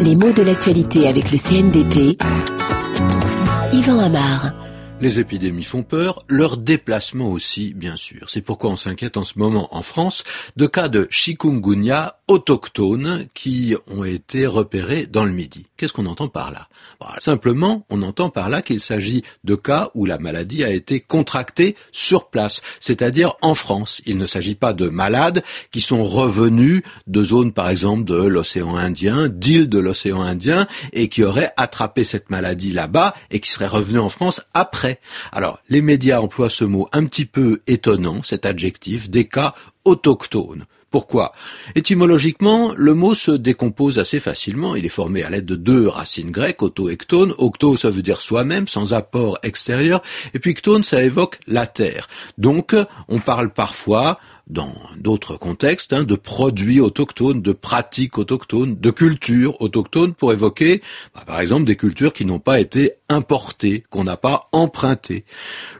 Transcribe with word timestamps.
Les 0.00 0.14
mots 0.14 0.32
de 0.32 0.42
l'actualité 0.42 1.08
avec 1.08 1.32
le 1.32 1.38
CNDP. 1.38 2.22
Yvan 3.72 3.98
Amar. 3.98 4.52
Les 5.00 5.18
épidémies 5.18 5.64
font 5.64 5.82
peur, 5.82 6.24
leur 6.28 6.56
déplacement 6.56 7.30
aussi, 7.30 7.74
bien 7.74 7.96
sûr. 7.96 8.30
C'est 8.30 8.40
pourquoi 8.40 8.70
on 8.70 8.76
s'inquiète 8.76 9.16
en 9.16 9.24
ce 9.24 9.38
moment 9.38 9.74
en 9.74 9.82
France 9.82 10.24
de 10.56 10.66
cas 10.66 10.88
de 10.88 11.06
chikungunya 11.10 12.17
autochtones 12.28 13.26
qui 13.34 13.74
ont 13.86 14.04
été 14.04 14.46
repérés 14.46 15.06
dans 15.06 15.24
le 15.24 15.32
Midi. 15.32 15.66
Qu'est-ce 15.76 15.92
qu'on 15.92 16.06
entend 16.06 16.28
par 16.28 16.50
là? 16.50 16.68
Simplement, 17.18 17.86
on 17.90 18.02
entend 18.02 18.28
par 18.28 18.48
là 18.50 18.62
qu'il 18.62 18.80
s'agit 18.80 19.24
de 19.44 19.54
cas 19.54 19.90
où 19.94 20.04
la 20.04 20.18
maladie 20.18 20.62
a 20.62 20.70
été 20.70 21.00
contractée 21.00 21.74
sur 21.90 22.28
place, 22.28 22.60
c'est-à-dire 22.80 23.34
en 23.40 23.54
France. 23.54 24.02
Il 24.04 24.18
ne 24.18 24.26
s'agit 24.26 24.54
pas 24.54 24.72
de 24.72 24.88
malades 24.88 25.42
qui 25.70 25.80
sont 25.80 26.04
revenus 26.04 26.82
de 27.06 27.22
zones, 27.22 27.52
par 27.52 27.70
exemple, 27.70 28.04
de 28.04 28.14
l'océan 28.14 28.76
Indien, 28.76 29.28
d'îles 29.28 29.68
de 29.68 29.78
l'océan 29.78 30.20
Indien, 30.20 30.66
et 30.92 31.08
qui 31.08 31.24
auraient 31.24 31.52
attrapé 31.56 32.04
cette 32.04 32.30
maladie 32.30 32.72
là-bas 32.72 33.14
et 33.30 33.40
qui 33.40 33.50
seraient 33.50 33.66
revenus 33.66 34.02
en 34.02 34.10
France 34.10 34.42
après. 34.52 35.00
Alors, 35.32 35.60
les 35.68 35.80
médias 35.80 36.20
emploient 36.20 36.50
ce 36.50 36.64
mot 36.64 36.88
un 36.92 37.06
petit 37.06 37.24
peu 37.24 37.62
étonnant, 37.66 38.22
cet 38.22 38.44
adjectif, 38.44 39.08
des 39.08 39.26
cas 39.26 39.54
autochtones. 39.84 40.66
Pourquoi? 40.90 41.32
Étymologiquement, 41.74 42.72
le 42.74 42.94
mot 42.94 43.14
se 43.14 43.30
décompose 43.30 43.98
assez 43.98 44.20
facilement. 44.20 44.74
Il 44.74 44.86
est 44.86 44.90
formé 44.90 45.22
à 45.22 45.28
l'aide 45.28 45.44
de 45.44 45.54
deux 45.54 45.86
racines 45.86 46.30
grecques, 46.30 46.62
auto 46.62 46.88
ectone. 46.88 47.34
Octo, 47.36 47.76
ça 47.76 47.90
veut 47.90 48.00
dire 48.00 48.22
soi-même, 48.22 48.66
sans 48.68 48.94
apport 48.94 49.38
extérieur. 49.42 50.00
Et 50.32 50.38
puis 50.38 50.52
ectone, 50.52 50.82
ça 50.82 51.02
évoque 51.02 51.40
la 51.46 51.66
terre. 51.66 52.08
Donc, 52.38 52.74
on 53.08 53.18
parle 53.18 53.50
parfois 53.50 54.18
dans 54.48 54.72
d'autres 54.96 55.36
contextes, 55.36 55.92
hein, 55.92 56.04
de 56.04 56.14
produits 56.14 56.80
autochtones, 56.80 57.42
de 57.42 57.52
pratiques 57.52 58.18
autochtones, 58.18 58.76
de 58.76 58.90
cultures 58.90 59.60
autochtones, 59.60 60.14
pour 60.14 60.32
évoquer, 60.32 60.82
bah, 61.14 61.22
par 61.26 61.40
exemple, 61.40 61.64
des 61.64 61.76
cultures 61.76 62.12
qui 62.12 62.24
n'ont 62.24 62.38
pas 62.38 62.60
été 62.60 62.92
importées, 63.08 63.84
qu'on 63.90 64.04
n'a 64.04 64.16
pas 64.16 64.48
empruntées. 64.52 65.24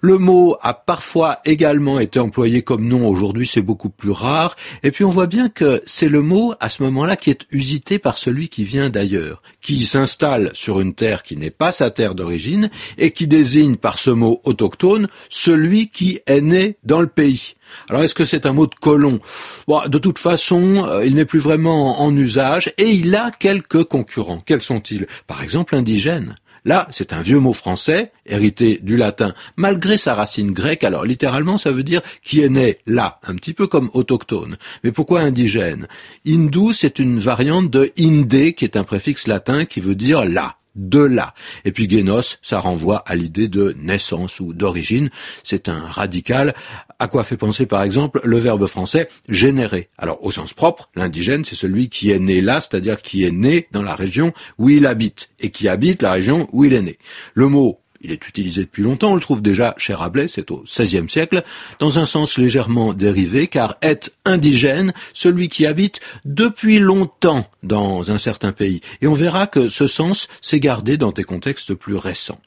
Le 0.00 0.18
mot 0.18 0.56
a 0.60 0.74
parfois 0.74 1.40
également 1.44 1.98
été 1.98 2.18
employé 2.18 2.62
comme 2.62 2.86
nom, 2.86 3.06
aujourd'hui 3.08 3.46
c'est 3.46 3.62
beaucoup 3.62 3.90
plus 3.90 4.10
rare, 4.10 4.56
et 4.82 4.90
puis 4.90 5.04
on 5.04 5.10
voit 5.10 5.26
bien 5.26 5.48
que 5.48 5.82
c'est 5.86 6.08
le 6.08 6.22
mot, 6.22 6.54
à 6.60 6.68
ce 6.68 6.82
moment-là, 6.84 7.16
qui 7.16 7.30
est 7.30 7.46
usité 7.50 7.98
par 7.98 8.18
celui 8.18 8.48
qui 8.48 8.64
vient 8.64 8.90
d'ailleurs, 8.90 9.42
qui 9.60 9.86
s'installe 9.86 10.50
sur 10.54 10.80
une 10.80 10.94
terre 10.94 11.22
qui 11.22 11.36
n'est 11.36 11.50
pas 11.50 11.72
sa 11.72 11.90
terre 11.90 12.14
d'origine, 12.14 12.70
et 12.96 13.10
qui 13.10 13.26
désigne 13.26 13.76
par 13.76 13.98
ce 13.98 14.10
mot 14.10 14.40
autochtone 14.44 15.08
celui 15.28 15.88
qui 15.88 16.20
est 16.26 16.40
né 16.40 16.76
dans 16.84 17.00
le 17.00 17.06
pays. 17.06 17.54
Alors 17.88 18.02
est-ce 18.02 18.14
que 18.14 18.24
c'est 18.24 18.46
un 18.46 18.52
mot 18.52 18.66
de 18.66 18.74
colon? 18.74 19.20
De 19.68 19.98
toute 19.98 20.18
façon, 20.18 20.86
euh, 20.86 21.04
il 21.04 21.14
n'est 21.14 21.24
plus 21.24 21.38
vraiment 21.38 22.00
en 22.00 22.14
usage 22.16 22.72
et 22.78 22.90
il 22.90 23.14
a 23.14 23.30
quelques 23.30 23.84
concurrents. 23.84 24.40
Quels 24.44 24.62
sont-ils? 24.62 25.06
Par 25.26 25.42
exemple, 25.42 25.74
indigène. 25.74 26.34
Là, 26.64 26.86
c'est 26.90 27.12
un 27.12 27.22
vieux 27.22 27.38
mot 27.38 27.52
français, 27.52 28.12
hérité 28.26 28.78
du 28.82 28.96
latin, 28.96 29.32
malgré 29.56 29.96
sa 29.96 30.14
racine 30.14 30.52
grecque. 30.52 30.84
Alors, 30.84 31.04
littéralement, 31.04 31.56
ça 31.56 31.70
veut 31.70 31.82
dire 31.82 32.02
qui 32.22 32.42
est 32.42 32.48
né 32.48 32.78
là, 32.86 33.20
un 33.26 33.36
petit 33.36 33.54
peu 33.54 33.66
comme 33.66 33.90
autochtone. 33.94 34.56
Mais 34.84 34.92
pourquoi 34.92 35.20
indigène? 35.20 35.86
Hindou, 36.26 36.72
c'est 36.72 36.98
une 36.98 37.20
variante 37.20 37.70
de 37.70 37.90
indé, 37.98 38.52
qui 38.52 38.64
est 38.64 38.76
un 38.76 38.84
préfixe 38.84 39.26
latin 39.26 39.64
qui 39.64 39.80
veut 39.80 39.94
dire 39.94 40.24
là 40.24 40.56
de 40.78 41.00
là. 41.00 41.34
Et 41.64 41.72
puis 41.72 41.90
Génos, 41.90 42.38
ça 42.40 42.60
renvoie 42.60 43.02
à 43.06 43.14
l'idée 43.14 43.48
de 43.48 43.74
naissance 43.78 44.40
ou 44.40 44.54
d'origine. 44.54 45.10
C'est 45.42 45.68
un 45.68 45.80
radical. 45.80 46.54
À 46.98 47.08
quoi 47.08 47.24
fait 47.24 47.36
penser 47.36 47.66
par 47.66 47.82
exemple 47.82 48.20
le 48.24 48.38
verbe 48.38 48.66
français 48.66 49.08
générer 49.28 49.90
Alors 49.98 50.24
au 50.24 50.30
sens 50.30 50.54
propre, 50.54 50.88
l'indigène, 50.94 51.44
c'est 51.44 51.54
celui 51.54 51.88
qui 51.88 52.10
est 52.10 52.18
né 52.18 52.40
là, 52.40 52.60
c'est-à-dire 52.60 53.02
qui 53.02 53.24
est 53.24 53.30
né 53.30 53.68
dans 53.72 53.82
la 53.82 53.94
région 53.94 54.32
où 54.58 54.70
il 54.70 54.86
habite 54.86 55.28
et 55.40 55.50
qui 55.50 55.68
habite 55.68 56.02
la 56.02 56.12
région 56.12 56.48
où 56.52 56.64
il 56.64 56.72
est 56.72 56.82
né. 56.82 56.98
Le 57.34 57.48
mot 57.48 57.80
il 58.00 58.12
est 58.12 58.28
utilisé 58.28 58.62
depuis 58.62 58.82
longtemps, 58.82 59.12
on 59.12 59.14
le 59.14 59.20
trouve 59.20 59.42
déjà 59.42 59.74
chez 59.76 59.94
Rabelais, 59.94 60.28
c'est 60.28 60.50
au 60.50 60.64
XVIe 60.64 61.08
siècle, 61.08 61.42
dans 61.78 61.98
un 61.98 62.06
sens 62.06 62.38
légèrement 62.38 62.92
dérivé, 62.92 63.48
car 63.48 63.76
est 63.82 64.12
indigène 64.24 64.92
celui 65.12 65.48
qui 65.48 65.66
habite 65.66 66.00
depuis 66.24 66.78
longtemps 66.78 67.48
dans 67.62 68.10
un 68.10 68.18
certain 68.18 68.52
pays. 68.52 68.80
Et 69.02 69.06
on 69.06 69.14
verra 69.14 69.46
que 69.46 69.68
ce 69.68 69.86
sens 69.86 70.28
s'est 70.40 70.60
gardé 70.60 70.96
dans 70.96 71.12
des 71.12 71.24
contextes 71.24 71.74
plus 71.74 71.96
récents. 71.96 72.40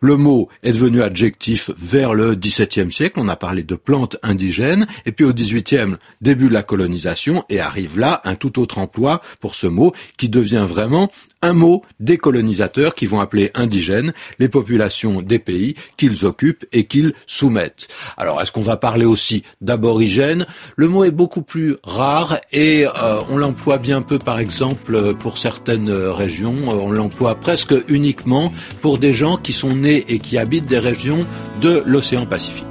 Le 0.00 0.16
mot 0.16 0.48
est 0.62 0.72
devenu 0.72 1.02
adjectif 1.02 1.70
vers 1.76 2.14
le 2.14 2.34
XVIIe 2.34 2.90
siècle, 2.90 3.18
on 3.18 3.28
a 3.28 3.36
parlé 3.36 3.62
de 3.62 3.74
plantes 3.74 4.16
indigènes, 4.22 4.86
et 5.06 5.12
puis 5.12 5.24
au 5.24 5.32
XVIIIe, 5.32 5.96
début 6.20 6.48
de 6.48 6.54
la 6.54 6.62
colonisation, 6.62 7.44
et 7.48 7.60
arrive 7.60 7.98
là 7.98 8.20
un 8.24 8.34
tout 8.34 8.58
autre 8.58 8.78
emploi 8.78 9.20
pour 9.40 9.54
ce 9.54 9.66
mot 9.66 9.92
qui 10.16 10.28
devient 10.28 10.66
vraiment 10.66 11.10
un 11.42 11.52
mot 11.52 11.82
des 11.98 12.18
colonisateurs 12.18 12.94
qui 12.94 13.06
vont 13.06 13.20
appeler 13.20 13.50
indigènes 13.54 14.12
les 14.38 14.48
populations 14.48 15.22
des 15.22 15.38
pays 15.38 15.74
qu'ils 15.96 16.24
occupent 16.24 16.66
et 16.72 16.84
qu'ils 16.84 17.14
soumettent. 17.26 17.88
Alors, 18.16 18.40
est-ce 18.40 18.52
qu'on 18.52 18.60
va 18.60 18.76
parler 18.76 19.04
aussi 19.04 19.42
d'aborigènes? 19.60 20.46
Le 20.76 20.88
mot 20.88 21.04
est 21.04 21.10
beaucoup 21.10 21.42
plus 21.42 21.76
rare 21.82 22.38
et 22.52 22.86
euh, 22.86 23.20
on 23.28 23.36
l'emploie 23.36 23.78
bien 23.78 24.02
peu, 24.02 24.18
par 24.18 24.38
exemple, 24.38 25.14
pour 25.14 25.38
certaines 25.38 25.90
régions. 25.90 26.56
On 26.68 26.90
l'emploie 26.90 27.34
presque 27.34 27.74
uniquement 27.88 28.52
pour 28.82 28.98
des 28.98 29.12
gens 29.12 29.36
qui 29.36 29.52
sont 29.52 29.74
nés 29.74 30.04
et 30.08 30.18
qui 30.18 30.38
habitent 30.38 30.66
des 30.66 30.78
régions 30.78 31.26
de 31.60 31.82
l'océan 31.86 32.26
Pacifique. 32.26 32.69